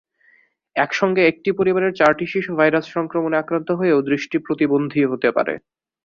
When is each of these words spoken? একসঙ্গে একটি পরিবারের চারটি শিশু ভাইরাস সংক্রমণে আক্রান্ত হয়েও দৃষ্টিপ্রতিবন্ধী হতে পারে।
একসঙ্গে 0.75 1.21
একটি 1.27 1.49
পরিবারের 1.59 1.93
চারটি 1.95 2.25
শিশু 2.33 2.51
ভাইরাস 2.59 2.85
সংক্রমণে 2.95 3.39
আক্রান্ত 3.39 3.69
হয়েও 3.79 4.05
দৃষ্টিপ্রতিবন্ধী 4.09 5.01
হতে 5.11 5.29
পারে। 5.37 5.53